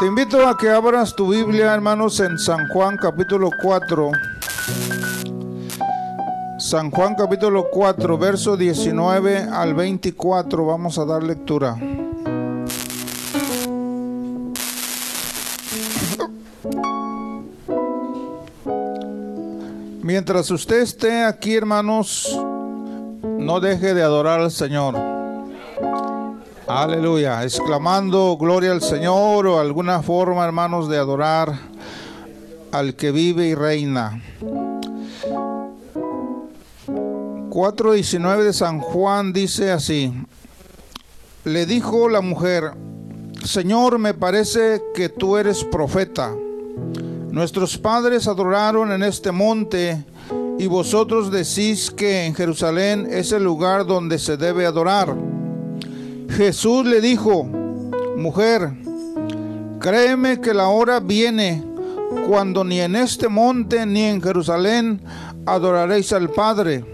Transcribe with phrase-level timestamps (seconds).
[0.00, 4.10] Te invito a que abras tu Biblia, hermanos, en San Juan capítulo 4.
[6.58, 10.64] San Juan capítulo 4, verso 19 al 24.
[10.64, 11.76] Vamos a dar lectura.
[20.02, 22.40] Mientras usted esté aquí, hermanos,
[23.22, 25.09] no deje de adorar al Señor.
[26.72, 31.52] Aleluya, exclamando gloria al Señor o alguna forma, hermanos, de adorar
[32.70, 34.22] al que vive y reina.
[36.86, 40.14] 4.19 de San Juan dice así,
[41.42, 42.70] le dijo la mujer,
[43.44, 46.32] Señor, me parece que tú eres profeta.
[47.32, 50.04] Nuestros padres adoraron en este monte
[50.56, 55.29] y vosotros decís que en Jerusalén es el lugar donde se debe adorar.
[56.30, 57.44] Jesús le dijo,
[58.16, 58.70] mujer,
[59.80, 61.64] créeme que la hora viene
[62.28, 65.00] cuando ni en este monte ni en Jerusalén
[65.44, 66.84] adoraréis al Padre.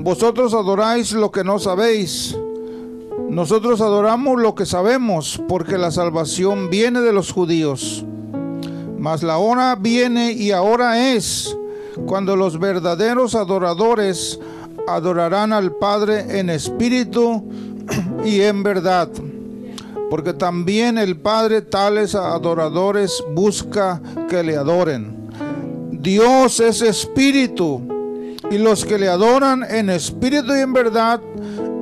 [0.00, 2.36] Vosotros adoráis lo que no sabéis.
[3.30, 8.04] Nosotros adoramos lo que sabemos, porque la salvación viene de los judíos.
[8.98, 11.56] Mas la hora viene y ahora es
[12.06, 14.38] cuando los verdaderos adoradores
[14.86, 17.44] adorarán al Padre en espíritu
[18.26, 19.08] y en verdad.
[20.10, 25.30] Porque también el Padre tales adoradores busca que le adoren.
[25.90, 27.80] Dios es espíritu
[28.50, 31.20] y los que le adoran en espíritu y en verdad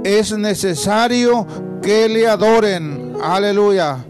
[0.05, 1.47] es necesario
[1.83, 3.17] que le adoren.
[3.22, 4.05] Aleluya.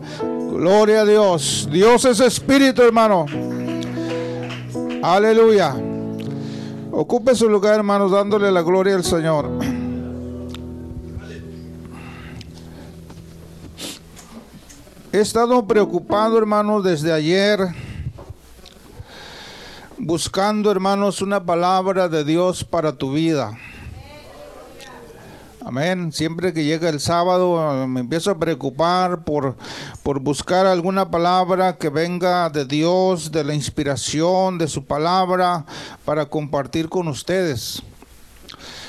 [0.53, 1.69] Gloria a Dios.
[1.71, 3.27] Dios es espíritu, hermano.
[5.03, 5.75] Aleluya.
[6.93, 9.51] Ocupe su lugar, hermanos, dándole la gloria al Señor.
[15.15, 17.61] He estado preocupado, hermanos, desde ayer,
[19.97, 23.57] buscando, hermanos, una palabra de Dios para tu vida.
[25.65, 26.11] Amén.
[26.11, 29.55] Siempre que llega el sábado me empiezo a preocupar por,
[30.03, 35.65] por buscar alguna palabra que venga de Dios, de la inspiración de su palabra,
[36.05, 37.85] para compartir con ustedes.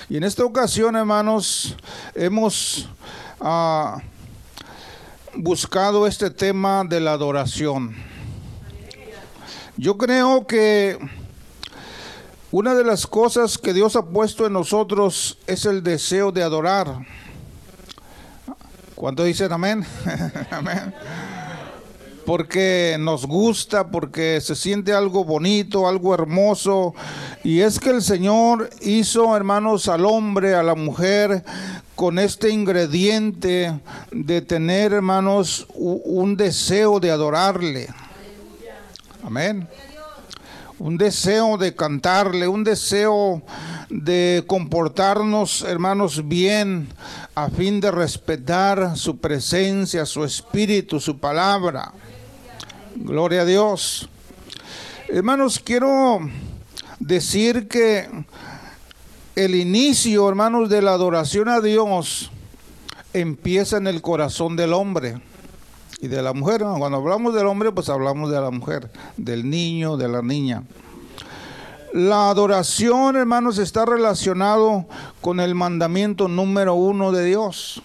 [0.10, 1.76] Y en esta ocasión, hermanos,
[2.16, 2.90] hemos
[3.40, 4.02] ah,
[5.38, 7.96] buscado este tema de la adoración.
[9.78, 10.98] Yo creo que
[12.52, 17.06] una de las cosas que Dios ha puesto en nosotros es el deseo de adorar.
[18.96, 19.86] ¿Cuánto dicen amén?
[20.52, 20.94] amén.
[22.26, 26.96] Porque nos gusta, porque se siente algo bonito, algo hermoso.
[27.44, 31.44] Y es que el Señor hizo, hermanos, al hombre, a la mujer,
[31.96, 33.80] con este ingrediente
[34.12, 37.88] de tener, hermanos, un deseo de adorarle.
[39.24, 39.68] Amén
[40.80, 43.42] un deseo de cantarle, un deseo
[43.90, 46.90] de comportarnos, hermanos, bien,
[47.34, 51.94] a fin de respetar su presencia, su espíritu, su palabra.
[52.96, 54.08] Gloria a Dios.
[55.10, 56.20] Hermanos, quiero
[56.98, 58.10] decir que
[59.36, 62.32] el inicio, hermanos, de la adoración a Dios
[63.12, 65.22] empieza en el corazón del hombre
[66.00, 66.62] y de la mujer.
[66.62, 70.64] Cuando hablamos del hombre, pues hablamos de la mujer, del niño, de la niña.
[71.92, 74.86] La adoración, hermanos, está relacionado
[75.20, 77.82] con el mandamiento número uno de Dios.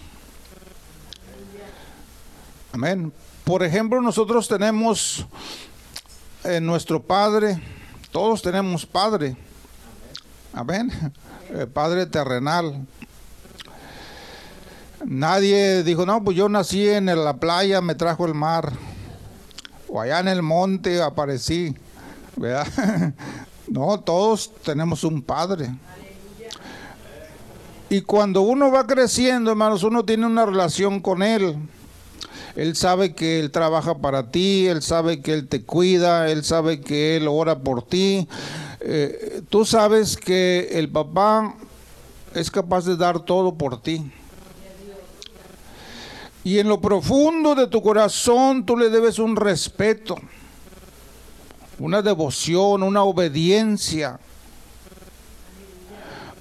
[2.73, 3.13] Amén.
[3.45, 5.27] Por ejemplo, nosotros tenemos
[6.45, 7.61] en nuestro Padre,
[8.13, 9.37] todos tenemos Padre.
[10.53, 10.91] Amén.
[11.53, 12.87] El Padre terrenal.
[15.05, 18.73] Nadie dijo, no, pues yo nací en la playa, me trajo el mar.
[19.89, 21.75] O allá en el monte aparecí.
[22.37, 22.67] ¿Verdad?
[23.71, 25.73] No, todos tenemos un padre.
[27.89, 31.57] Y cuando uno va creciendo, hermanos, uno tiene una relación con Él.
[32.57, 36.81] Él sabe que Él trabaja para ti, Él sabe que Él te cuida, Él sabe
[36.81, 38.29] que Él ora por ti.
[38.81, 41.55] Eh, tú sabes que el papá
[42.35, 44.11] es capaz de dar todo por ti.
[46.43, 50.17] Y en lo profundo de tu corazón tú le debes un respeto,
[51.79, 54.19] una devoción, una obediencia,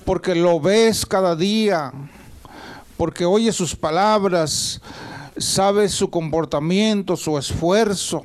[0.05, 1.91] porque lo ves cada día,
[2.95, 4.81] porque oyes sus palabras,
[5.39, 8.23] sabes su comportamiento, su esfuerzo.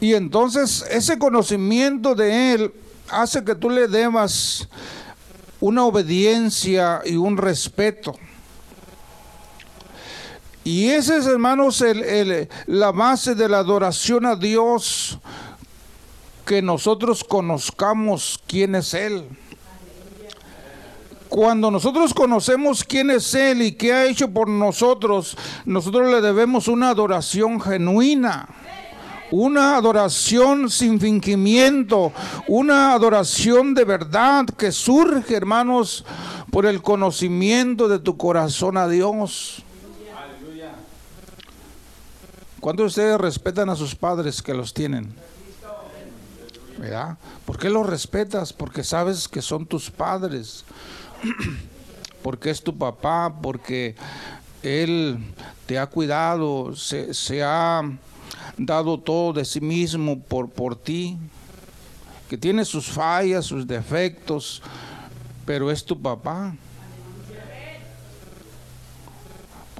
[0.00, 2.74] Y entonces ese conocimiento de Él
[3.08, 4.68] hace que tú le debas
[5.60, 8.14] una obediencia y un respeto.
[10.64, 15.18] Y ese es, hermanos, el, la base de la adoración a Dios,
[16.46, 19.28] que nosotros conozcamos quién es Él.
[21.32, 25.34] Cuando nosotros conocemos quién es Él y qué ha hecho por nosotros,
[25.64, 28.50] nosotros le debemos una adoración genuina
[29.30, 32.12] una adoración sin fingimiento,
[32.48, 36.04] una adoración de verdad que surge, hermanos,
[36.50, 39.62] por el conocimiento de tu corazón a Dios.
[42.60, 45.14] ¿Cuántos de ustedes respetan a sus padres que los tienen?
[46.76, 47.16] ¿Verdad?
[47.46, 48.52] ¿Por qué los respetas?
[48.52, 50.66] Porque sabes que son tus padres.
[52.22, 53.94] porque es tu papá, porque
[54.62, 55.18] él
[55.66, 57.82] te ha cuidado, se, ha
[58.56, 61.18] dado todo de sí mismo por, por ti,
[62.28, 64.62] que tiene sus fallas, sus defectos,
[65.44, 66.54] pero es tu papá.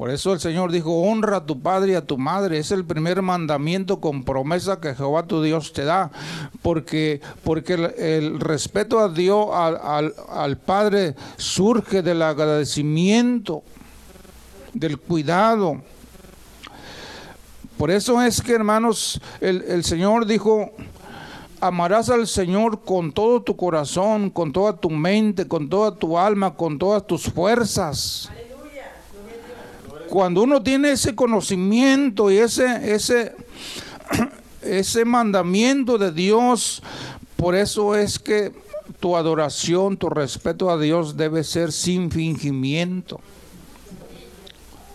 [0.03, 2.59] Por eso el Señor dijo, honra a tu padre y a tu madre.
[2.59, 6.11] Es el primer mandamiento con promesa que Jehová tu Dios te da.
[6.61, 13.63] Porque, porque el, respeto a Dios, al, al Padre, surge del agradecimiento,
[14.73, 15.81] del cuidado.
[17.79, 20.73] Por eso es que, hermanos, el, Señor dijo,
[21.61, 26.57] amarás al Señor con todo tu corazón, con toda tu mente, con toda tu alma,
[26.57, 28.33] con todas tus fuerzas.
[30.13, 33.35] Cuando uno tiene ese conocimiento y ese, ese,
[34.61, 36.83] ese mandamiento de Dios,
[37.37, 38.53] por eso es que
[39.01, 43.23] tu adoración, tu respeto a Dios debe ser sin fingimiento,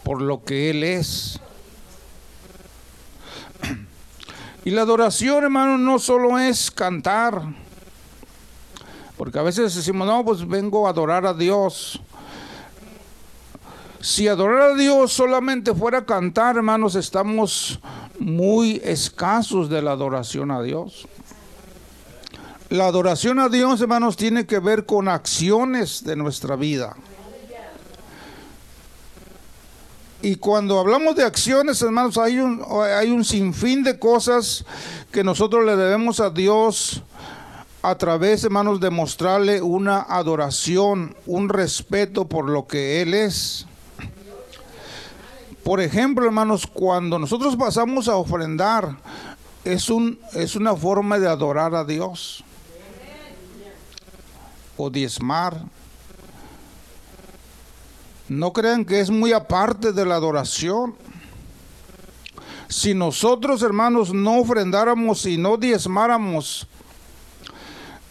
[0.04, 1.40] por lo que Él es.
[4.66, 7.42] Y la adoración, hermano, no solo es cantar.
[9.18, 12.00] Porque a veces decimos, no, pues vengo a adorar a Dios.
[14.07, 17.77] Si adorar a Dios solamente fuera cantar, hermanos, estamos
[18.18, 21.09] muy escasos de la adoración a Dios.
[22.69, 26.95] La adoración a Dios, hermanos, tiene que ver con acciones de nuestra vida.
[30.21, 32.63] Y cuando hablamos de acciones, hermanos, hay un,
[32.95, 34.63] hay un sinfín de cosas
[35.12, 37.04] que nosotros le debemos a Dios
[37.81, 43.68] a través, hermanos, de mostrarle una adoración, un respeto por lo que Él es.
[45.68, 48.96] Por ejemplo, hermanos, cuando nosotros pasamos a ofrendar,
[49.66, 52.42] es, un, es una forma de adorar a Dios.
[54.78, 55.62] O diezmar
[58.30, 60.96] no crean que es muy aparte de la adoración.
[62.69, 66.66] Si nosotros, hermanos, no ofrendáramos y no diezmáramos,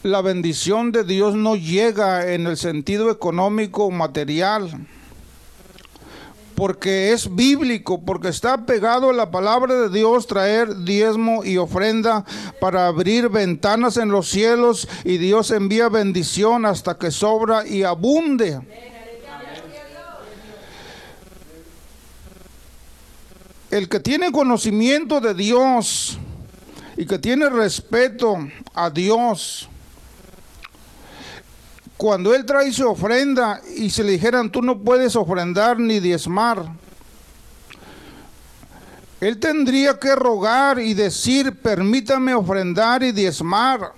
[0.02, 4.86] la bendición de Dios no llega en el sentido económico o material
[6.56, 12.24] porque es bíblico, porque está pegado a la palabra de Dios traer diezmo y ofrenda
[12.60, 18.60] para abrir ventanas en los cielos y Dios envía bendición hasta que sobra y abunde.
[23.70, 26.18] el que tiene conocimiento de Dios
[26.96, 28.38] y que tiene respeto
[28.74, 29.68] a Dios,
[31.96, 36.64] cuando él trae su ofrenda y se le dijeran, tú no puedes ofrendar ni diezmar,
[39.20, 43.92] él tendría que rogar y decir, permítame ofrendar y diezmar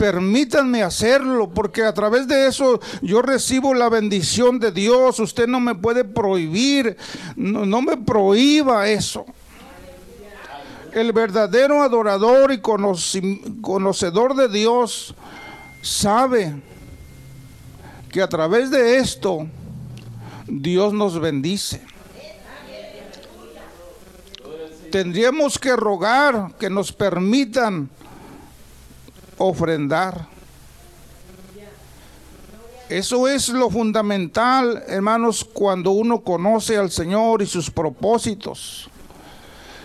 [0.00, 5.20] permítanme hacerlo, porque a través de eso yo recibo la bendición de Dios.
[5.20, 6.96] Usted no me puede prohibir,
[7.36, 9.26] no, me prohíba eso.
[10.92, 15.14] El verdadero adorador y conocedor de Dios
[15.82, 16.60] sabe
[18.10, 19.46] que a través de esto
[20.46, 21.80] Dios nos bendice.
[24.90, 27.88] Tendríamos que rogar que nos permitan
[29.38, 30.26] ofrendar.
[32.88, 38.90] Eso es lo fundamental, hermanos, cuando uno conoce al Señor y sus propósitos.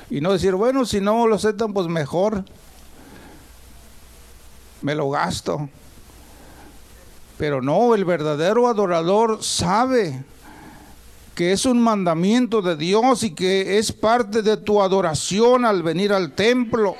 [0.09, 2.43] Y no decir, bueno, si no lo aceptan, pues mejor.
[4.81, 5.69] Me lo gasto.
[7.37, 10.23] Pero no, el verdadero adorador sabe
[11.33, 16.13] que es un mandamiento de Dios y que es parte de tu adoración al venir
[16.13, 16.95] al templo.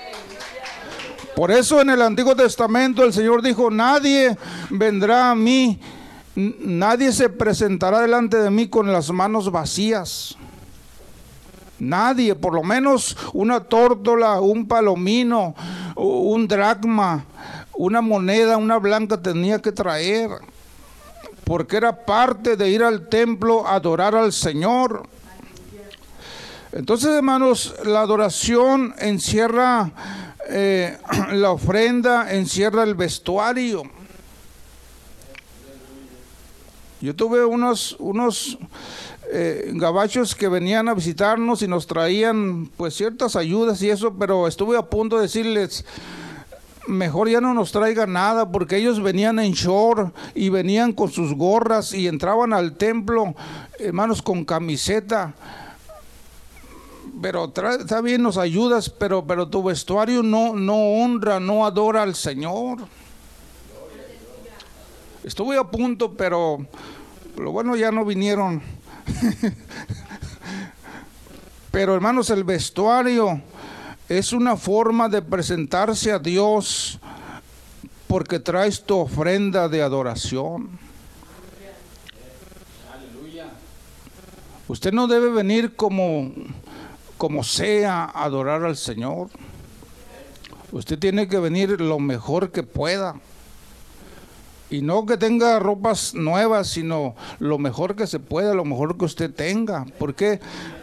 [1.35, 4.38] Por eso en el Antiguo Testamento el Señor dijo, nadie
[4.69, 5.79] vendrá a mí,
[6.35, 10.38] nadie se presentará delante de mí con las manos vacías.
[11.79, 15.55] Nadie, por lo menos una tórtola, un palomino,
[15.96, 17.25] un dracma,
[17.74, 20.29] una moneda, una blanca tenía que traer.
[21.44, 25.03] porque era parte de ir al templo a adorar al Señor.
[26.72, 29.91] Entonces, hermanos, la adoración encierra
[30.50, 30.98] eh,
[31.34, 33.84] la ofrenda, encierra el vestuario.
[37.01, 38.58] Yo tuve unos, unos
[39.32, 44.48] eh, gabachos que venían a visitarnos y nos traían pues ciertas ayudas y eso, pero
[44.48, 45.86] estuve a punto de decirles,
[46.88, 51.34] mejor ya no nos traigan nada porque ellos venían en short y venían con sus
[51.34, 53.36] gorras y entraban al templo,
[53.79, 55.34] hermanos, con camiseta
[57.22, 62.15] pero está bien, nos ayudas, pero, pero tu vestuario no, no honra, no adora al
[62.15, 62.79] Señor.
[65.24, 66.65] Estuve a punto, pero
[67.38, 68.62] lo bueno ya no vinieron.
[71.71, 73.41] pero hermanos, el vestuario
[74.07, 77.00] es una forma de presentarse a Dios
[78.07, 80.79] porque traes tu ofrenda de adoración.
[84.67, 86.31] Usted no debe venir como
[87.17, 89.29] como sea, adorar al Señor.
[90.71, 93.15] Usted tiene que venir lo mejor que pueda.
[94.69, 99.05] Y no que tenga ropas nuevas, sino lo mejor que se pueda, lo mejor que
[99.05, 99.86] usted tenga.
[100.00, 100.39] ¿Por qué?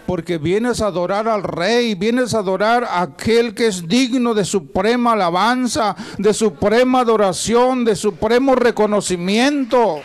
[0.07, 4.45] Porque vienes a adorar al Rey, vienes a adorar a aquel que es digno de
[4.45, 10.01] suprema alabanza, de suprema adoración, de supremo reconocimiento.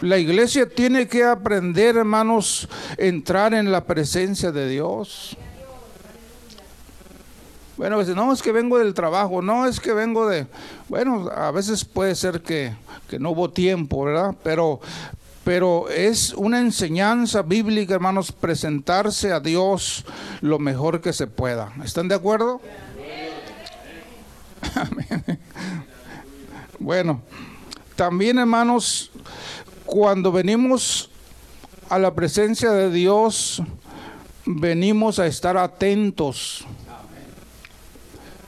[0.00, 5.36] La iglesia tiene que aprender, hermanos, entrar en la presencia de Dios.
[7.76, 10.46] Bueno, no es que vengo del trabajo, no es que vengo de...
[10.88, 12.72] Bueno, a veces puede ser que,
[13.08, 14.34] que no hubo tiempo, ¿verdad?
[14.44, 14.80] Pero,
[15.42, 20.04] pero es una enseñanza bíblica, hermanos, presentarse a Dios
[20.40, 21.72] lo mejor que se pueda.
[21.82, 22.60] ¿Están de acuerdo?
[24.74, 25.24] Amén.
[26.78, 27.22] Bueno,
[27.96, 29.10] también, hermanos,
[29.86, 31.08] cuando venimos
[31.88, 33.62] a la presencia de Dios,
[34.44, 36.66] venimos a estar atentos.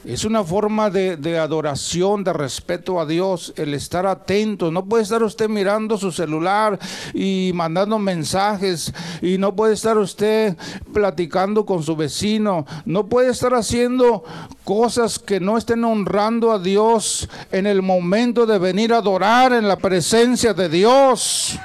[0.06, 4.70] Es una forma de, adoración, de respeto a Dios, el estar atento.
[4.70, 6.78] No puede estar usted mirando su celular
[7.12, 10.56] y mandando mensajes, y no puede estar usted
[10.92, 14.22] platicando con su vecino, no puede estar haciendo
[14.62, 19.66] cosas que no estén honrando a Dios en el momento de venir a adorar en
[19.66, 21.58] la presencia de Dios.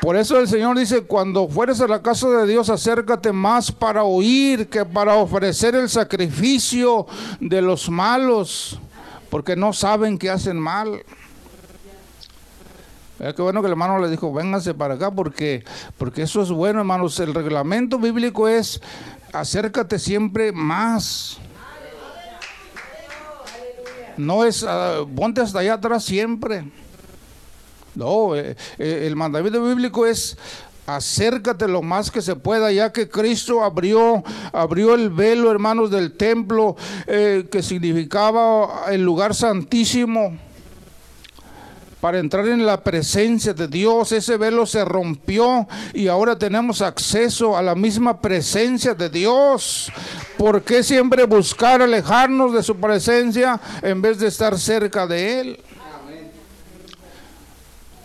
[0.00, 4.04] Por eso el Señor dice, cuando fueres a la casa de Dios, acércate más para
[4.04, 7.06] oír que para ofrecer el sacrificio
[7.40, 8.78] de los malos,
[9.28, 11.02] porque no saben que hacen mal.
[13.18, 15.64] Es que bueno que el hermano le dijo, vénganse para acá, porque,
[15.96, 17.18] porque eso es bueno, hermanos.
[17.18, 18.80] El reglamento bíblico es,
[19.32, 21.38] acércate siempre más.
[24.16, 26.64] No es, uh, ponte hasta allá atrás siempre.
[27.98, 30.38] No, eh, eh, el mandamiento bíblico es
[30.86, 36.12] acércate lo más que se pueda, ya que Cristo abrió, abrió el velo, hermanos, del
[36.12, 36.76] templo,
[37.08, 40.38] eh, que significaba el lugar santísimo.
[42.00, 47.56] Para entrar en la presencia de Dios, ese velo se rompió y ahora tenemos acceso
[47.56, 49.90] a la misma presencia de Dios.
[50.36, 55.60] ¿Por qué siempre buscar alejarnos de su presencia en vez de estar cerca de Él?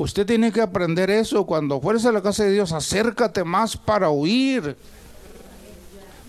[0.04, 1.46] Usted tiene que aprender eso.
[1.46, 4.76] Cuando fueres a la casa de Dios, acércate más para oír,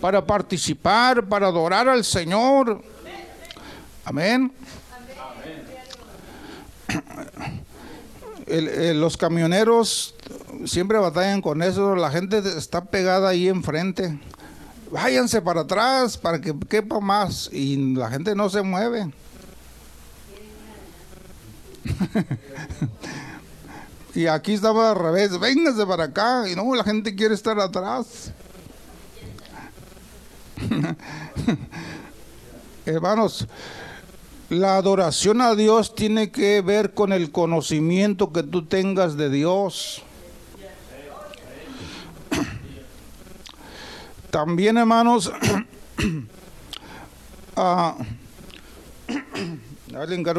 [0.00, 2.80] para participar, para adorar al Señor.
[4.04, 4.52] Amén.
[8.46, 10.14] los camioneros
[10.66, 11.96] siempre batallan con eso.
[11.96, 14.20] La gente está pegada ahí enfrente.
[14.92, 17.50] Váyanse para atrás para que quepa más.
[17.52, 19.10] Y la gente no se mueve.
[24.14, 26.48] Y aquí estaba al revés, véngase para acá.
[26.48, 28.32] Y no, la gente quiere estar atrás.
[32.86, 33.48] Hermanos,
[34.50, 40.04] la adoración a Dios tiene que ver con el conocimiento que tú tengas de Dios.
[44.30, 45.32] También, hermanos,
[47.56, 47.94] uh,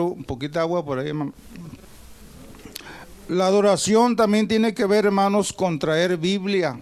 [0.01, 1.34] un poquito de agua por ahí, hermano.
[3.27, 6.79] La adoración también tiene que ver, hermanos, con traer Biblia.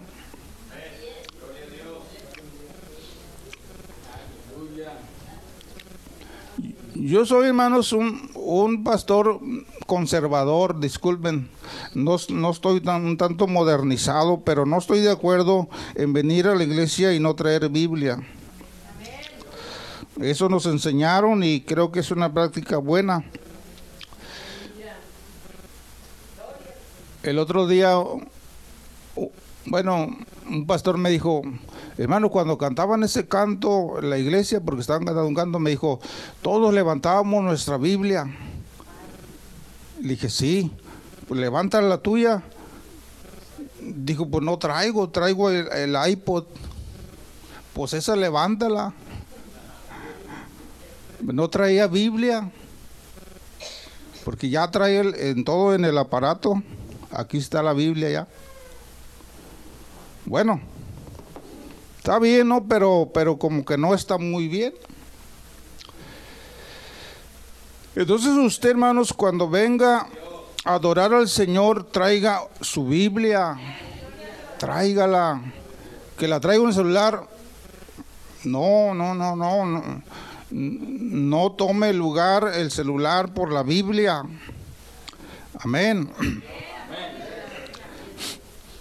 [6.96, 9.40] Yo soy, hermanos, un, pastor
[9.88, 11.50] conservador, disculpen,
[11.94, 16.56] no, no estoy tan, un tanto modernizado, pero no estoy de acuerdo en venir a
[16.56, 18.20] la iglesia y no traer Biblia.
[20.22, 23.26] Eso nos enseñaron y creo que es una práctica buena.
[27.24, 27.96] El otro día,
[29.66, 30.10] bueno,
[30.46, 31.42] un pastor me dijo,
[31.98, 36.02] hermano, cuando cantaban ese canto en la iglesia, porque estaban cantando un canto, me dijo,
[36.42, 38.26] todos levantábamos nuestra Biblia.
[40.02, 40.70] Le dije, sí,
[41.30, 42.44] pues levanta la tuya.
[43.80, 46.44] Dijo, pues no traigo, traigo el, el iPod.
[47.72, 48.94] Pues esa levántala.
[51.22, 52.52] No traía Biblia,
[54.26, 56.62] porque ya trae en todo en el aparato.
[57.16, 58.28] Aquí está la Biblia ya.
[60.26, 60.60] Bueno,
[61.98, 62.68] está bien, ¿no?
[62.68, 64.74] Pero, pero como que no está muy bien.
[67.96, 70.08] Entonces usted, hermanos, cuando venga
[70.66, 73.58] a adorar al Señor, traiga su Biblia,
[74.58, 75.42] tráigala,
[76.18, 77.28] que la traiga el celular.
[78.44, 80.02] No, no, no, no, no,
[80.50, 84.24] no tome lugar el celular por la Biblia.
[85.60, 86.10] Amén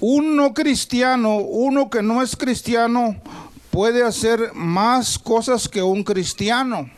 [0.02, 3.14] un no cristiano, uno que no es cristiano,
[3.70, 6.90] puede hacer más cosas que un cristiano.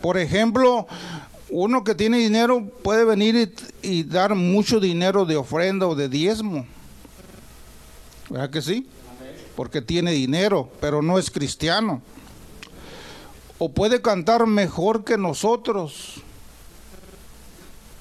[0.00, 0.88] Por ejemplo,
[1.48, 6.66] uno que tiene dinero puede venir y, dar mucho dinero de ofrenda o de diezmo.
[8.28, 8.88] ¿Verdad que sí?
[9.54, 12.02] Porque tiene dinero, pero no es cristiano.
[13.58, 16.20] O puede cantar mejor que nosotros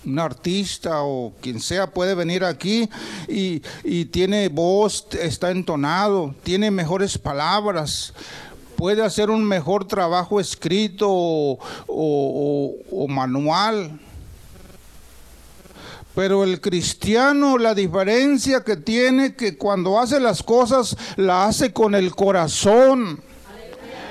[0.05, 2.89] un artista o quien sea puede venir aquí
[3.27, 3.60] y,
[4.05, 8.13] tiene voz, está entonado, tiene mejores palabras,
[8.75, 14.00] puede hacer un mejor trabajo escrito o, manual.
[16.13, 21.96] Pero el cristiano, la diferencia que tiene, que cuando hace las cosas, la hace con
[21.96, 23.22] el corazón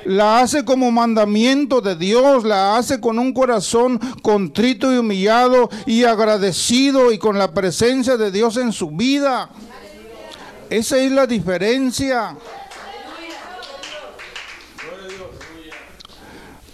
[0.04, 6.04] la hace como mandamiento de Dios, la hace con un corazón contrito y humillado y
[6.04, 9.50] agradecido y con la presencia de Dios en su vida.
[10.68, 12.36] Esa es la diferencia.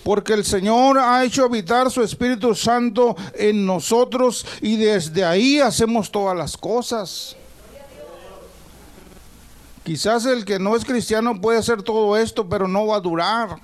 [0.04, 6.12] Porque el Señor ha hecho habitar su Espíritu Santo en nosotros y desde ahí hacemos
[6.12, 7.36] todas las cosas.
[9.86, 13.56] Quizás el que no es cristiano puede hacer todo esto, pero no va a durar.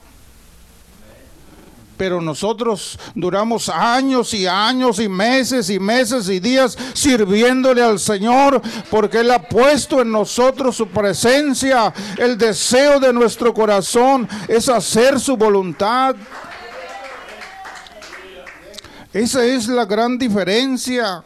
[1.97, 8.63] Pero nosotros duramos años y años y meses y meses y días sirviéndole al Señor
[8.89, 11.93] porque Él ha puesto en nosotros su presencia.
[12.17, 16.15] El deseo de nuestro corazón es hacer su voluntad.
[19.13, 21.25] Esa es la gran diferencia.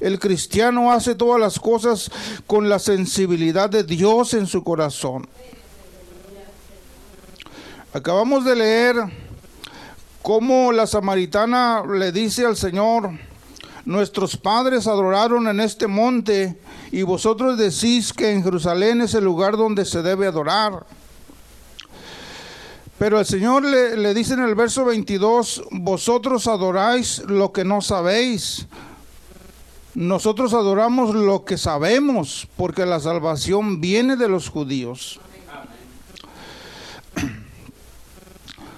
[0.00, 2.10] El cristiano hace todas las cosas
[2.46, 5.26] con la sensibilidad de Dios en su corazón.
[7.92, 8.96] Acabamos de leer
[10.20, 13.10] cómo la samaritana le dice al Señor,
[13.86, 16.58] nuestros padres adoraron en este monte
[16.90, 20.84] y vosotros decís que en Jerusalén es el lugar donde se debe adorar.
[22.98, 27.80] Pero el Señor le, le, dice en el verso 22, vosotros adoráis lo que no
[27.80, 28.66] sabéis,
[29.96, 35.18] nosotros adoramos lo que sabemos, porque la salvación viene de los judíos.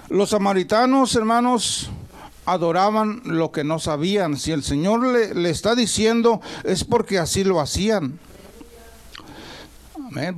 [0.07, 1.89] Los samaritanos, hermanos,
[2.45, 4.37] adoraban lo que no sabían.
[4.37, 5.05] Si el Señor
[5.35, 8.17] le, está diciendo, es porque así lo hacían.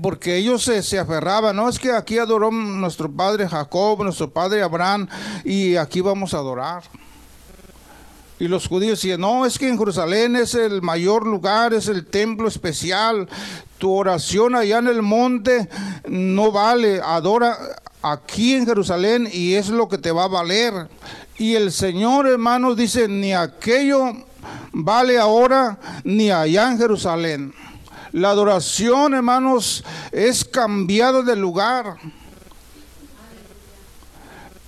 [0.01, 4.63] Porque ellos se, se, aferraban, no es que aquí adoró nuestro padre Jacob, nuestro padre
[4.63, 5.07] Abraham,
[5.45, 6.83] y aquí vamos a adorar.
[8.41, 12.07] Y los judíos decían, no, es que en Jerusalén es el mayor lugar, es el
[12.07, 13.29] templo especial.
[13.77, 15.69] Tu oración allá en el monte
[16.07, 16.99] no vale.
[17.05, 17.55] Adora
[18.01, 20.73] aquí en Jerusalén y es lo que te va a valer.
[21.37, 24.11] Y el Señor, hermanos, dice, ni aquello
[24.71, 27.53] vale ahora, ni allá en Jerusalén.
[28.11, 31.97] La adoración, hermanos, es cambiada de lugar.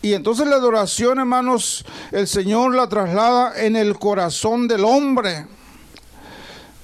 [0.04, 5.48] Y entonces la adoración, hermanos, el Señor la traslada en el corazón del hombre.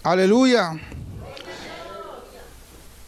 [0.03, 0.71] Aleluya.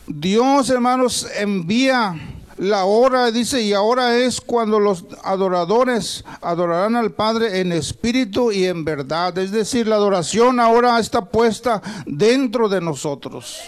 [0.08, 2.14] Dios, hermanos, envía
[2.58, 8.66] la hora, dice, y ahora es cuando los adoradores adorarán al Padre en espíritu y
[8.66, 9.38] en verdad.
[9.38, 13.62] Es decir, la adoración ahora está puesta dentro de nosotros.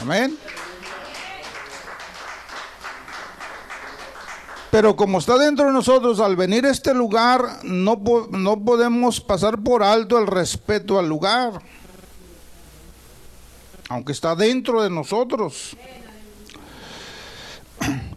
[0.00, 0.38] Amén.
[4.70, 8.00] Pero como está dentro de nosotros, al venir a este lugar, no,
[8.30, 11.62] no podemos pasar por alto el respeto al lugar.
[13.88, 15.76] Aunque está dentro de nosotros.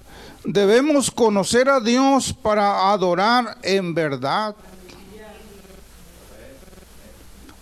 [0.43, 4.55] debemos conocer a Dios para adorar en verdad.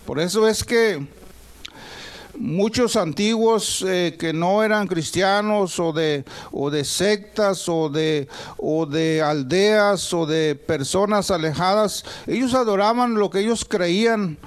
[0.06, 1.06] Por eso es que
[2.40, 8.86] muchos antiguos eh, que no eran cristianos o de, o de sectas o de, o
[8.86, 14.38] de aldeas o de personas alejadas, ellos adoraban lo que ellos creían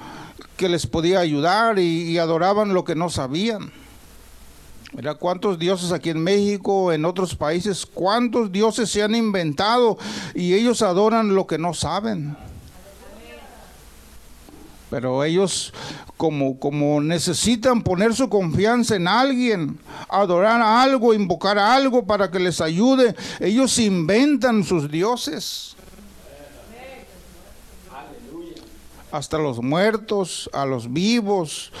[0.56, 3.72] que les podía ayudar y, adoraban lo que no sabían.
[4.92, 9.98] Mira cuántos dioses aquí en México, en otros países, cuántos dioses se han inventado
[10.34, 12.36] y ellos adoran lo que no saben.
[14.94, 15.74] Pero ellos
[16.16, 22.30] como, como necesitan poner su confianza en alguien, adorar a algo, invocar a algo para
[22.30, 25.74] que les ayude, ellos inventan sus dioses.
[29.10, 31.72] Hasta los muertos, a los vivos,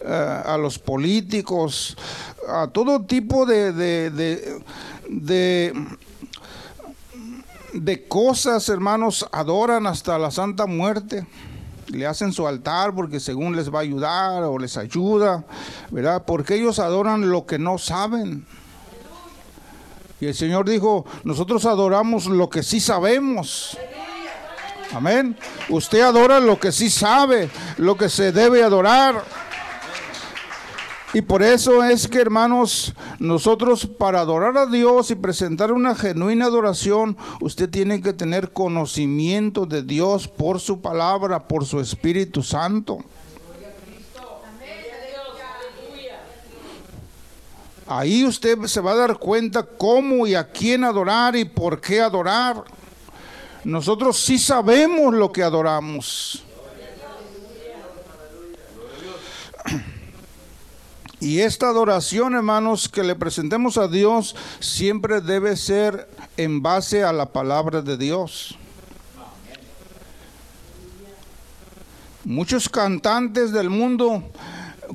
[0.00, 1.98] eh, a los políticos,
[2.48, 4.10] a todo tipo de, de,
[5.10, 5.86] de,
[7.74, 11.26] de cosas, hermanos, adoran hasta la santa muerte
[11.94, 15.44] le hacen su altar porque según les va a ayudar o les ayuda,
[15.90, 16.24] ¿verdad?
[16.26, 18.46] Porque ellos adoran lo que no saben.
[20.20, 23.76] Y el Señor dijo, nosotros adoramos lo que sí sabemos.
[24.92, 25.36] Amén.
[25.68, 29.24] Usted adora lo que sí sabe, lo que se debe adorar.
[31.14, 36.46] Y por eso es que, hermanos, nosotros para adorar a Dios y presentar una genuina
[36.46, 42.98] adoración, usted tiene que tener conocimiento de Dios por su palabra, por su Espíritu Santo.
[47.86, 52.00] Ahí usted se va a dar cuenta cómo y a quién adorar y por qué
[52.00, 52.64] adorar.
[53.62, 56.42] Nosotros sí sabemos lo que adoramos.
[61.24, 66.06] Y esta adoración, hermanos, que le presentemos a Dios siempre debe ser
[66.36, 68.58] en base a la palabra de Dios.
[72.26, 74.22] Muchos cantantes del mundo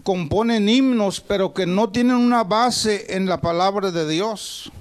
[0.03, 4.71] componen himnos, pero que no tienen una base en la palabra de Dios.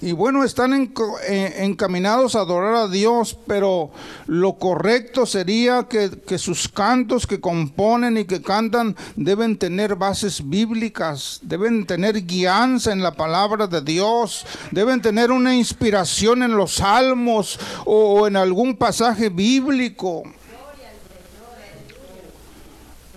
[0.00, 0.92] Y bueno, están
[1.26, 3.90] eh, encaminados a adorar a Dios, pero
[4.28, 11.40] lo correcto sería que, sus cantos que componen y que cantan deben tener bases bíblicas,
[11.42, 17.58] deben tener guianza en la palabra de Dios, deben tener una inspiración en los salmos
[17.84, 20.22] o en algún pasaje bíblico.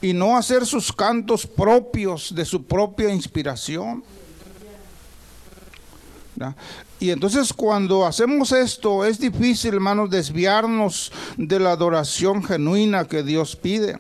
[0.01, 4.03] Y no hacer sus cantos propios de su propia inspiración.
[6.99, 13.55] Y entonces cuando hacemos esto es difícil, hermanos, desviarnos de la adoración genuina que Dios
[13.55, 13.99] pide.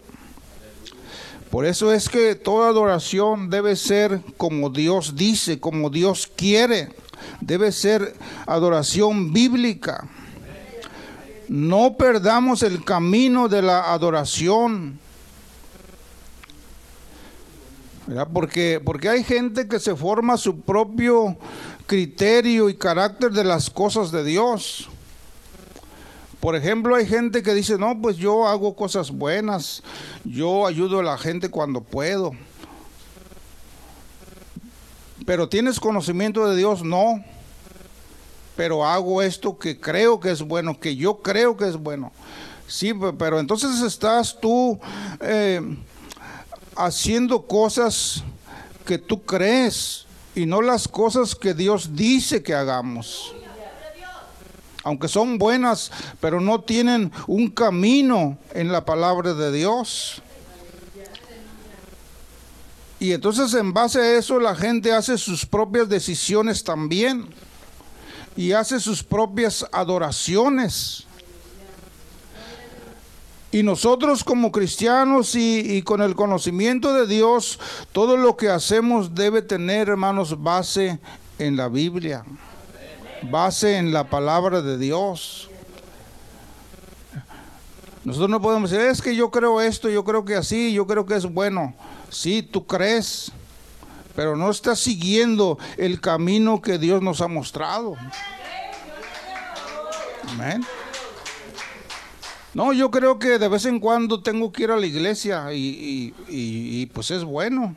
[1.49, 6.93] Por eso es que toda adoración debe ser como Dios dice, como Dios quiere.
[7.41, 8.15] Debe ser
[8.47, 10.07] adoración bíblica.
[11.49, 14.97] No perdamos el camino de la adoración.
[18.31, 21.37] Porque, porque hay gente que se forma su propio
[21.87, 24.89] criterio y carácter de las cosas de Dios.
[26.39, 29.83] Por ejemplo, hay gente que dice, no, pues yo hago cosas buenas,
[30.23, 32.31] yo ayudo a la gente cuando puedo.
[35.25, 37.23] Pero tienes conocimiento de Dios, no.
[38.55, 42.11] Pero hago esto que creo que es bueno, que yo creo que es bueno.
[42.67, 44.79] Sí, pero entonces estás tú
[45.19, 45.61] eh,
[46.75, 48.23] haciendo cosas
[48.85, 53.33] que tú crees y no las cosas que Dios dice que hagamos.
[54.83, 60.21] Aunque son buenas, pero no tienen un camino en la palabra de Dios.
[62.99, 67.29] Y entonces en base a eso la gente hace sus propias decisiones también.
[68.35, 71.05] Y hace sus propias adoraciones.
[73.51, 77.59] Y nosotros como cristianos y, con el conocimiento de Dios,
[77.91, 80.99] todo lo que hacemos debe tener, hermanos, base
[81.37, 82.23] en la Biblia,
[83.29, 85.49] base en la palabra de Dios.
[88.05, 91.05] Nosotros no podemos decir, es que yo creo esto, yo creo que así, yo creo
[91.05, 91.73] que es bueno.
[92.09, 93.33] Sí, tú crees,
[94.15, 97.95] pero no estás siguiendo el camino que Dios nos ha mostrado.
[100.29, 100.65] Amén.
[102.53, 106.85] No, yo creo que de vez en cuando tengo que ir a la iglesia y,
[106.93, 107.75] pues es bueno.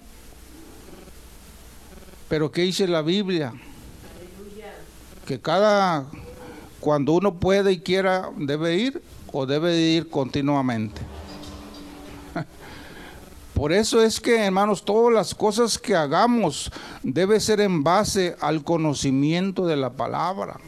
[2.29, 3.53] Pero ¿qué dice la Biblia?
[5.27, 6.07] Que cada,
[6.81, 11.01] cuando uno puede y quiera, debe ir o debe ir continuamente.
[13.55, 16.73] Por eso es que, hermanos, todas las cosas que hagamos
[17.05, 20.59] debe ser en base al conocimiento de la palabra.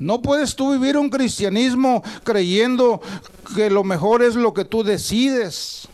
[0.00, 3.02] No puedes tú vivir un cristianismo creyendo
[3.54, 5.88] que lo mejor es lo que tú decides,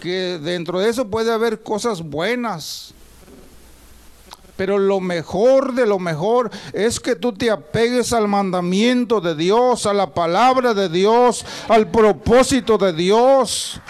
[0.00, 2.92] que dentro de eso puede haber cosas buenas.
[4.58, 9.86] Pero lo mejor de lo mejor es que tú te apegues al mandamiento de Dios,
[9.86, 13.80] a la palabra de Dios, al propósito de Dios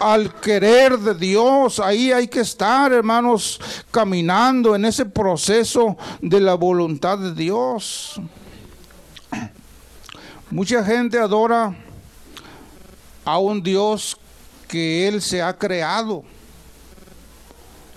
[0.00, 1.80] al querer de Dios.
[1.80, 8.20] Ahí hay que estar, hermanos, caminando en ese proceso de la voluntad de Dios.
[10.50, 11.74] Mucha gente adora
[13.24, 14.16] a un Dios
[14.68, 16.24] que Él se ha creado.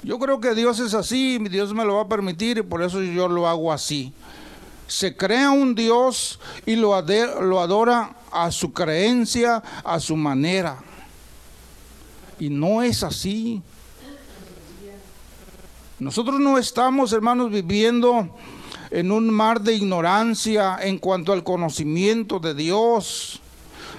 [0.04, 3.02] Yo creo que Dios es así, Dios me lo va a permitir y por eso
[3.02, 4.14] yo lo hago así.
[4.88, 7.00] Se crea un Dios y lo,
[7.42, 10.78] lo adora a su creencia, a su manera.
[12.40, 13.62] Y no es así.
[16.00, 18.30] Nosotros no estamos, hermanos, viviendo
[18.92, 23.42] en un mar de ignorancia en cuanto al conocimiento de Dios.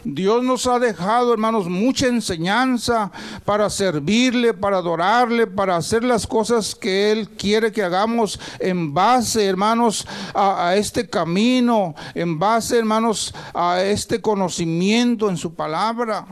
[0.05, 3.11] Dios nos ha dejado, hermanos, mucha enseñanza
[3.45, 9.45] para servirle, para adorarle, para hacer las cosas que Él quiere que hagamos en base,
[9.45, 16.27] hermanos, a, este camino, en base, hermanos, a este conocimiento en su palabra.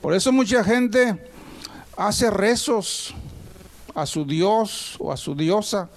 [0.00, 1.18] Por eso mucha gente
[1.96, 3.14] hace rezos
[3.94, 5.88] a su Dios o a su diosa.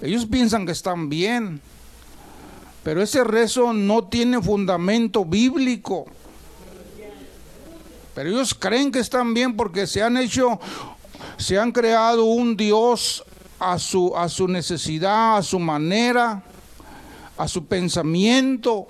[0.00, 1.60] Ellos piensan que están bien,
[2.82, 6.06] pero ese rezo no tiene fundamento bíblico.
[8.14, 10.58] Pero ellos creen que están bien porque se han hecho,
[11.36, 13.24] se han creado un Dios
[13.60, 16.42] a su, a su necesidad, a su manera,
[17.38, 18.88] a su pensamiento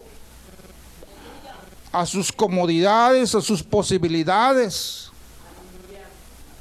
[1.92, 5.10] a sus comodidades, a sus posibilidades.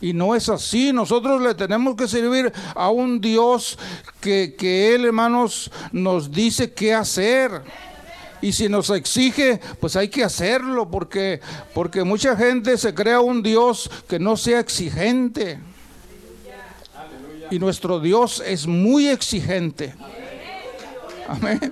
[0.02, 0.92] Y no es así.
[0.92, 3.78] Nosotros le tenemos que servir a un Dios
[4.20, 7.62] que, que Él, hermanos, nos dice qué hacer.
[8.42, 11.40] Y si nos exige, pues hay que hacerlo, porque,
[11.76, 15.60] porque mucha gente se crea un Dios que no sea exigente.
[17.52, 19.94] Y nuestro Dios es muy exigente.
[21.28, 21.72] Amén.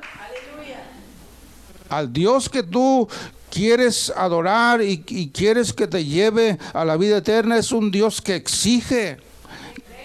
[1.90, 3.08] Al Dios que tú
[3.50, 8.36] quieres adorar y, quieres que te lleve a la vida eterna, es un Dios que
[8.36, 9.18] exige,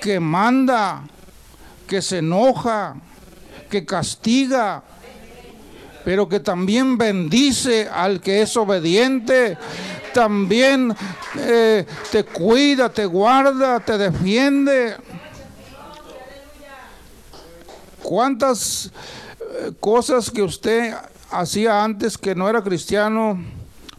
[0.01, 1.03] que manda,
[1.87, 2.97] que se enoja,
[3.71, 4.83] que castiga,
[6.05, 9.57] pero que también bendice al que es obediente,
[10.13, 10.95] también
[11.39, 14.97] eh, te cuida, te guarda, te defiende.
[18.03, 18.91] ¿Cuántas
[19.41, 20.95] eh, cosas que usted
[21.41, 23.39] hacía antes que no era cristiano,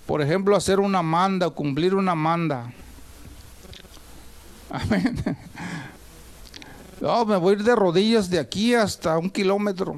[0.06, 2.72] por ejemplo, hacer una manda, cumplir una manda.
[4.70, 5.38] Amén.
[7.02, 9.98] No, me voy a ir de rodillas de aquí hasta un kilómetro.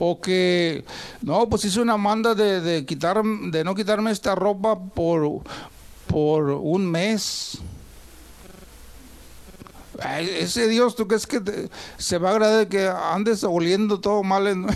[0.00, 0.84] O que,
[1.22, 5.42] no, pues hice una manda de, de, quitar, de no quitarme esta ropa por,
[6.06, 7.60] por un mes
[10.20, 14.66] ese Dios, ¿tú crees que se va a agradar que andes oliendo todo mal,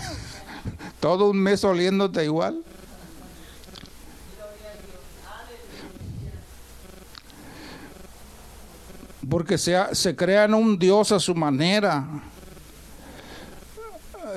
[0.99, 2.61] todo un mes oliéndote igual?
[9.29, 12.05] Porque se, se crean un Dios a su manera.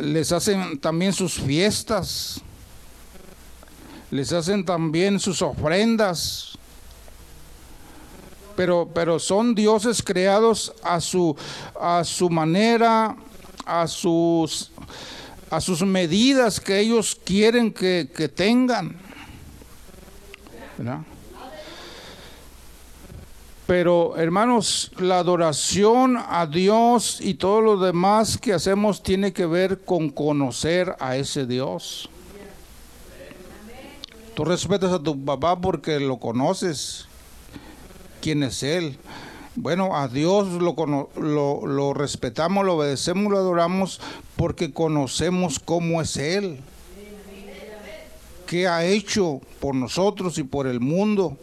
[0.00, 2.40] Les hacen también sus fiestas.
[4.12, 6.55] Les hacen también sus ofrendas
[8.56, 11.36] pero, pero son dioses creados a su,
[11.78, 13.16] a su manera,
[13.64, 14.72] a sus,
[15.50, 18.96] a sus medidas que ellos quieren que, que tengan.
[23.66, 29.84] Pero hermanos, la adoración a Dios y todo lo demás que hacemos tiene que ver
[29.84, 32.08] con conocer a ese Dios.
[34.34, 37.08] Tú respetas a tu papá porque lo conoces
[38.26, 38.98] quién es Él.
[39.54, 44.00] Bueno, a Dios lo, respetamos, lo obedecemos, lo adoramos
[44.34, 46.58] porque conocemos cómo es Él.
[48.48, 51.36] ¿Qué ha hecho por nosotros y por el mundo?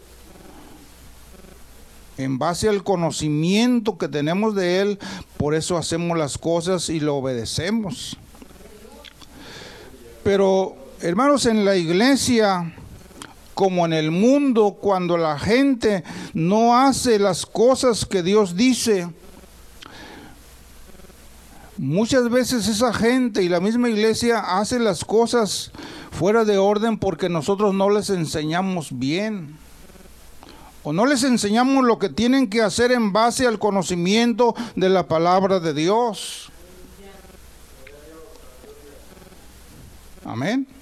[2.18, 4.98] En base al conocimiento que tenemos de Él,
[5.38, 8.18] por eso hacemos las cosas y lo obedecemos.
[10.22, 12.74] Pero, hermanos, en la iglesia
[13.54, 19.08] como en el mundo cuando la gente no hace las cosas que Dios dice.
[21.76, 25.72] Muchas veces esa gente y la misma iglesia hace las cosas
[26.10, 29.56] fuera de orden porque nosotros no les enseñamos bien.
[30.84, 35.08] O no les enseñamos lo que tienen que hacer en base al conocimiento de la
[35.08, 36.50] palabra de Dios.
[40.24, 40.73] Amén.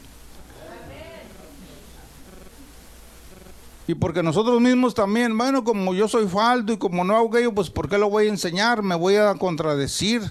[3.89, 7.53] Y porque nosotros mismos también, bueno, como yo soy falto y como no hago aquello,
[7.53, 8.83] pues ¿por qué lo voy a enseñar?
[8.83, 10.23] Me voy a contradecir.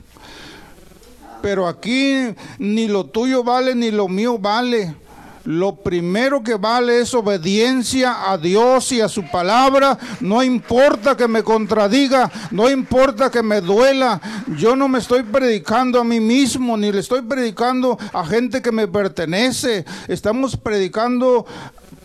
[1.41, 4.95] Pero aquí ni lo tuyo vale ni lo mío vale.
[5.43, 9.97] Lo primero que vale es obediencia a Dios y a su palabra.
[10.19, 14.21] No importa que me contradiga, no importa que me duela.
[14.57, 18.71] Yo no me estoy predicando a mí mismo, ni le estoy predicando a gente que
[18.71, 19.83] me pertenece.
[20.07, 21.47] Estamos predicando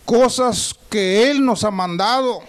[0.06, 2.40] cosas que Él nos ha mandado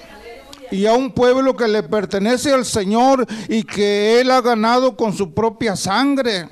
[0.71, 5.13] y a un pueblo que le pertenece al Señor y que Él ha ganado con
[5.13, 6.47] su propia sangre.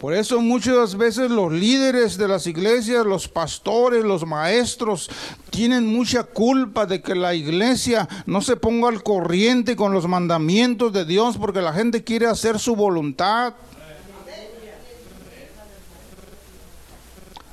[0.00, 5.10] Por eso muchas veces los líderes de las iglesias, los pastores, los maestros,
[5.50, 10.92] tienen mucha culpa de que la iglesia no se ponga al corriente con los mandamientos
[10.92, 13.54] de Dios porque la gente quiere hacer su voluntad.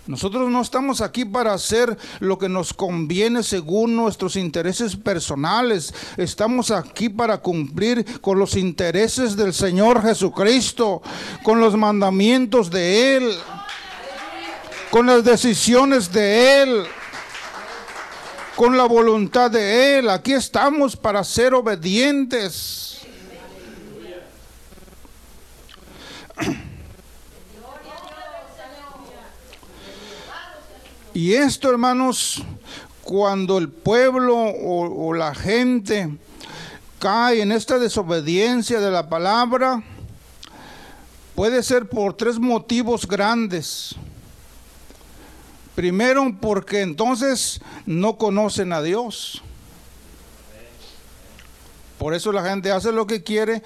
[0.08, 5.94] Nosotros no estamos aquí para hacer lo que nos conviene según nuestros intereses personales.
[6.18, 11.02] Estamos aquí para cumplir con los intereses del Señor Jesucristo,
[11.42, 13.32] con los mandamientos de Él,
[14.92, 16.84] con las decisiones de Él,
[18.56, 20.10] con la voluntad de Él.
[20.12, 23.00] Aquí estamos para ser obedientes.
[31.16, 32.44] Y esto, hermanos,
[33.02, 36.10] cuando el pueblo o, la gente
[37.00, 39.82] cae en esta desobediencia de la palabra,
[41.34, 43.96] puede ser por tres motivos grandes.
[45.74, 49.42] Primero, porque entonces no conocen a Dios.
[51.98, 53.64] Por eso la gente hace lo que quiere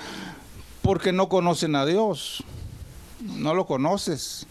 [0.84, 2.44] porque no conocen a Dios.
[3.22, 4.46] No lo conoces.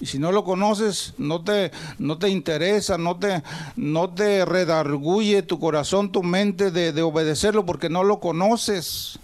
[0.00, 3.42] Y si no lo conoces, no te, no te interesa, no te,
[3.76, 9.18] no te redarguye tu corazón, tu mente de, de obedecerlo porque no lo conoces.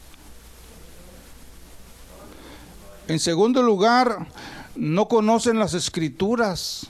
[3.09, 4.27] En segundo lugar,
[4.75, 6.89] no conocen las escrituras.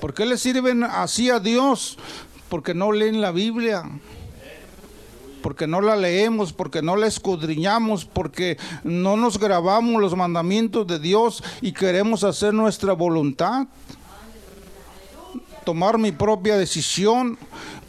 [0.00, 1.96] ¿Por qué le sirven así a Dios?
[2.50, 3.84] Porque no leen la Biblia
[5.48, 10.98] porque no la leemos, porque no la escudriñamos, porque no nos grabamos los mandamientos de
[10.98, 13.66] Dios y queremos hacer nuestra voluntad.
[15.64, 17.38] Tomar mi propia decisión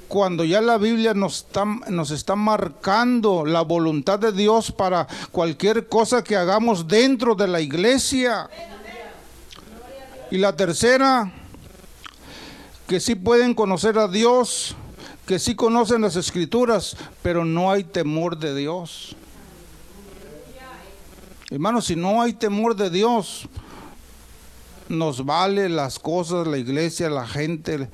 [0.07, 5.89] cuando ya la Biblia nos está, nos está marcando la voluntad de Dios para cualquier
[5.89, 8.49] cosa que hagamos dentro de la iglesia.
[10.31, 11.29] Y la tercera,
[12.87, 14.77] que sí pueden conocer a Dios
[15.29, 19.15] que sí conocen las escrituras, pero no hay temor de Dios.
[21.51, 23.47] Hermanos, si no hay temor de Dios,
[24.87, 27.89] nos vale las cosas, la iglesia, la gente,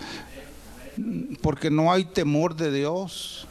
[1.41, 3.45] porque no hay temor de Dios.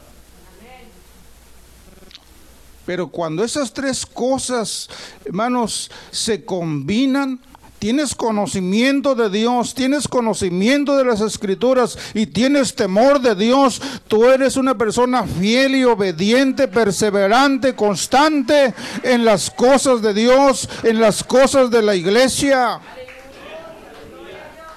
[2.87, 4.89] Pero cuando esas tres cosas,
[5.25, 7.39] hermanos, se combinan,
[7.79, 14.25] tienes conocimiento de Dios, tienes conocimiento de las escrituras y tienes temor de Dios, tú
[14.25, 21.23] eres una persona fiel y obediente, perseverante, constante en las cosas de Dios, en las
[21.23, 22.79] cosas de la iglesia.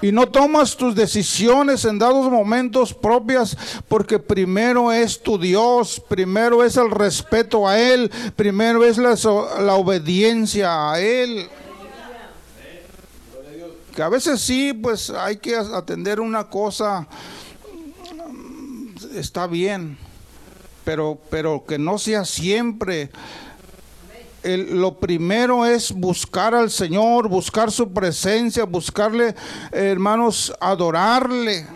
[0.00, 3.56] Y no tomas tus decisiones en dados momentos propias
[3.88, 9.16] porque primero es tu Dios, primero es el respeto a Él, primero es la,
[9.60, 11.48] la obediencia a Él
[13.98, 17.08] que a veces sí, pues hay que atender una cosa,
[19.12, 19.98] está bien,
[20.84, 23.10] pero, pero que no sea siempre.
[24.44, 29.34] lo primero es buscar al Señor, buscar su presencia, buscarle,
[29.72, 31.66] hermanos, adorarle.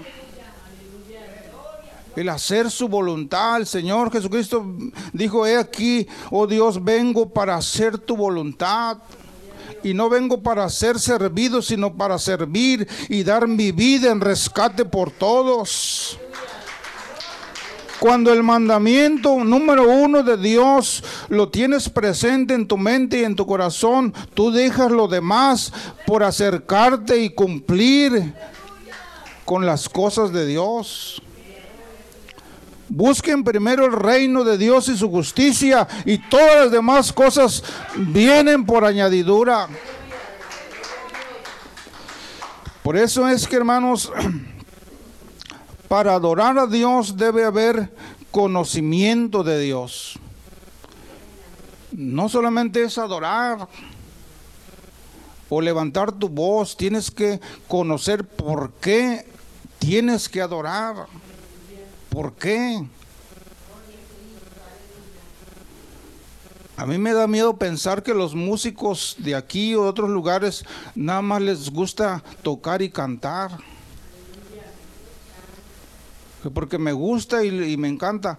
[2.15, 3.57] El hacer su voluntad.
[3.57, 4.65] El Señor Jesucristo
[5.13, 8.99] dijo, he aquí, oh Dios, vengo para hacer tu voluntad
[9.83, 14.85] y no vengo para ser servido, sino para servir y dar mi vida en rescate
[14.85, 16.19] por todos.
[18.03, 23.37] Cuando el mandamiento número uno de Dios lo tienes presente en tu mente y en
[23.37, 25.73] tu corazón, tú dejas lo demás
[26.05, 28.35] por acercarte y cumplir
[29.45, 31.23] con las cosas de Dios.
[32.95, 37.65] Busquen primero el reino de Dios y su justicia y todas las demás cosas
[37.97, 39.67] vienen por añadidura.
[42.83, 44.13] Por eso es que hermanos,
[45.89, 47.91] para adorar a Dios debe haber
[48.31, 50.19] conocimiento de Dios.
[51.93, 53.69] No solamente es adorar
[55.49, 59.27] o levantar tu voz, tienes que conocer por qué
[59.79, 61.07] tienes que adorar.
[62.13, 62.85] ¿Por qué?
[66.77, 71.23] A mí me da miedo pensar que los músicos de aquí o otros lugares nada
[71.23, 73.53] más les gusta tocar y cantar.
[76.53, 78.39] Porque me gusta y, me encanta.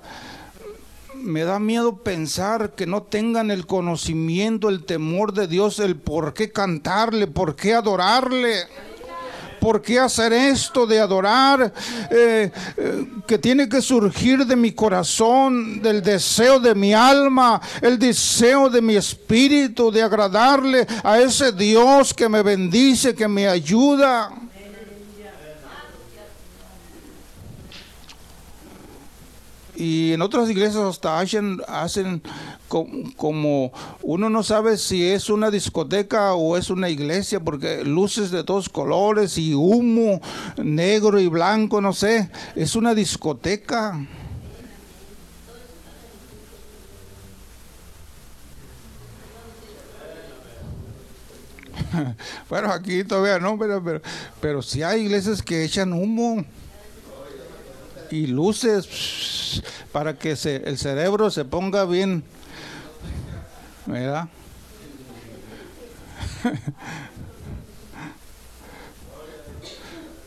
[1.15, 6.33] Me da miedo pensar que no tengan el conocimiento, el temor de Dios, el por
[6.33, 8.67] qué cantarle, por qué adorarle.
[9.63, 11.73] ¿Por qué hacer esto de adorar?
[12.11, 17.97] Eh, eh, que tiene que surgir de mi corazón, del deseo de mi alma, el
[17.97, 24.33] deseo de mi espíritu, de agradarle a ese Dios que me bendice, que me ayuda.
[29.75, 32.21] Y en otras iglesias hasta hacen, hacen
[33.17, 33.71] como,
[34.01, 38.69] uno no sabe si es una discoteca o es una iglesia porque luces de todos
[38.69, 40.21] colores y humo
[40.57, 43.99] negro y blanco, no sé, es una discoteca.
[52.49, 54.01] bueno, aquí todavía no, pero, pero,
[54.41, 56.43] pero si hay iglesias que echan humo
[58.13, 59.61] y luces
[59.91, 62.23] para que se, el cerebro se ponga bien.
[63.87, 64.29] ¿Verdad?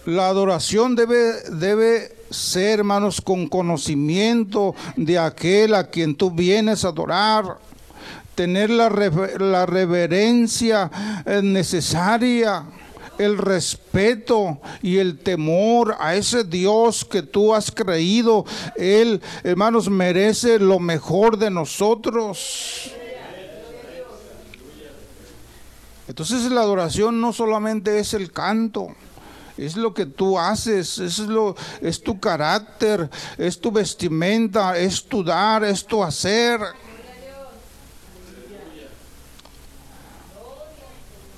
[0.05, 6.89] La adoración debe, debe ser, hermanos, con conocimiento de aquel a quien tú vienes a
[6.89, 7.59] adorar,
[8.35, 8.89] tener la,
[9.39, 10.91] la reverencia
[11.25, 12.65] eh, necesaria
[13.19, 18.45] el respeto y el temor a ese Dios que tú has creído.
[18.77, 22.93] Él, hermanos, merece lo mejor de nosotros.
[26.09, 28.89] Entonces la adoración no solamente es el canto,
[29.57, 35.25] es lo que tú haces, es lo es tu carácter, es tu vestimenta, es tu
[35.25, 36.61] dar, es tu hacer.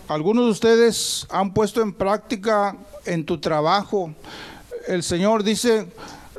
[0.09, 4.15] Algunos de ustedes han puesto en práctica en tu trabajo.
[4.87, 5.87] El Señor dice,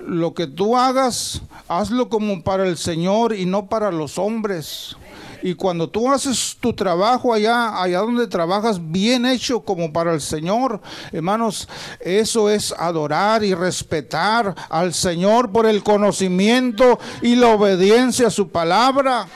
[0.04, 4.98] lo que tú hagas, hazlo como para el Señor y no para los hombres.
[5.44, 10.22] Y cuando tú haces tu trabajo allá, allá donde trabajas, bien hecho como para el
[10.22, 18.28] Señor, hermanos, eso es adorar y respetar al Señor por el conocimiento y la obediencia
[18.28, 19.28] a su palabra.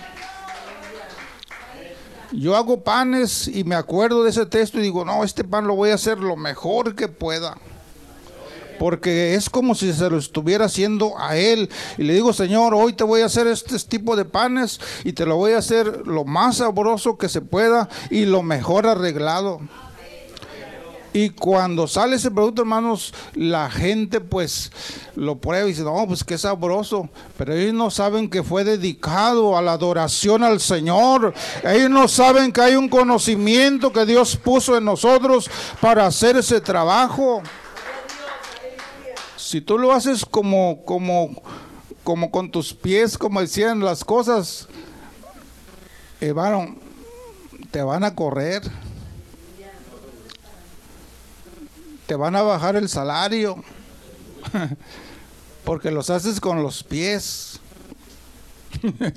[2.34, 5.76] Yo hago panes y me acuerdo de ese texto y digo, no, este pan lo
[5.76, 7.58] voy a hacer lo mejor que pueda.
[8.80, 11.70] Porque es como si se lo estuviera haciendo a Él.
[11.98, 15.26] Y le digo, Señor, hoy te voy a hacer este tipo de panes y te
[15.26, 19.62] lo voy a hacer lo más sabroso que se pueda y lo mejor arreglado.
[21.14, 24.72] Y cuando sale ese producto, hermanos, la gente pues
[25.16, 27.08] lo prueba y dice, no, pues qué sabroso.
[27.38, 31.36] Pero ellos no saben que fue dedicado a la adoración al Señor.
[31.64, 36.60] Ellos no saben que hay un conocimiento que Dios puso en nosotros para hacer ese
[36.60, 37.44] trabajo.
[39.38, 41.44] Si tú lo haces como, como,
[42.04, 44.68] como con tus pies, como decían las cosas,
[46.20, 46.76] hermano,
[47.70, 48.64] te van a correr.
[52.06, 53.64] Te van a bajar el salario
[55.64, 57.60] porque los haces con los pies.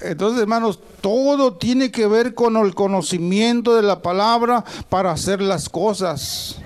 [0.00, 5.68] Entonces, hermanos, todo tiene que ver con el conocimiento de la palabra para hacer las
[5.68, 6.56] cosas.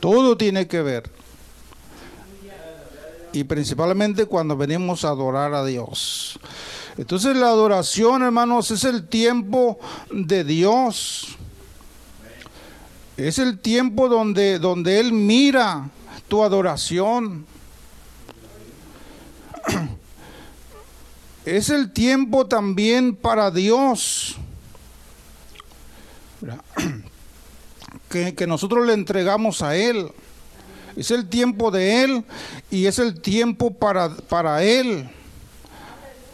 [0.00, 1.10] Todo tiene que ver.
[3.32, 6.38] Y principalmente cuando venimos a adorar a Dios.
[6.98, 9.78] Entonces la adoración, hermanos, es el tiempo
[10.10, 11.38] de Dios.
[13.16, 15.90] Es el tiempo donde, donde Él mira
[16.28, 17.46] tu adoración.
[21.44, 24.36] Es el tiempo también para Dios.
[28.08, 30.12] Que, que, nosotros le entregamos a Él.
[30.96, 32.24] Es el tiempo de Él
[32.70, 35.08] y es el tiempo para, para Él.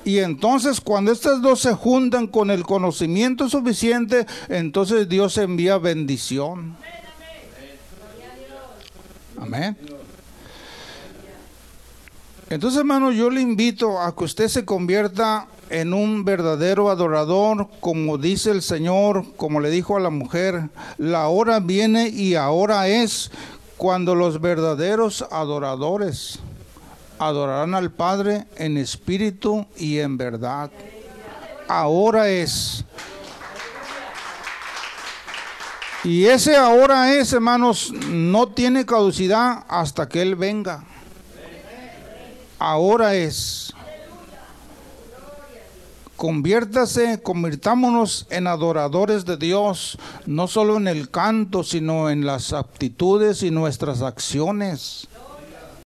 [0.04, 6.76] Y entonces cuando estas dos se juntan con el conocimiento suficiente, entonces Dios envía bendición.
[9.40, 9.76] Amén.
[12.50, 18.16] Entonces, hermano, yo le invito a que usted se convierta en un verdadero adorador, como
[18.16, 23.30] dice el Señor, como le dijo a la mujer, la hora viene y ahora es
[23.76, 26.40] cuando los verdaderos adoradores
[27.18, 30.70] adorarán al Padre en espíritu y en verdad.
[31.68, 32.84] Ahora es.
[36.04, 40.84] Y ese ahora es, hermanos, no tiene caducidad hasta que Él venga.
[42.58, 43.74] Ahora es.
[46.16, 53.44] Conviértase, convirtámonos en adoradores de Dios, no solo en el canto, sino en las aptitudes
[53.44, 55.06] y nuestras acciones.